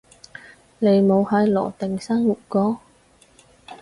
[0.79, 2.79] 你冇喺羅定生活過